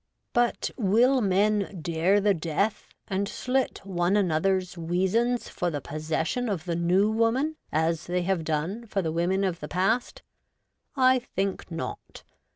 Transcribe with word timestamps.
But 0.33 0.71
will 0.77 1.21
men 1.21 1.77
dare 1.79 2.19
the 2.19 2.33
death 2.33 2.87
and 3.07 3.29
slit 3.29 3.81
one 3.85 4.17
another's 4.17 4.75
weasands 4.75 5.47
for 5.47 5.69
the 5.69 5.79
possession 5.79 6.49
of 6.49 6.65
the 6.65 6.75
New 6.75 7.11
Woman 7.11 7.55
as 7.71 8.07
they 8.07 8.23
have 8.23 8.43
done 8.43 8.87
for 8.87 9.03
the 9.03 9.11
women 9.11 9.43
of 9.43 9.59
the 9.59 9.67
past? 9.67 10.23
I 10.95 11.19
think 11.19 11.69
not. 11.69 12.23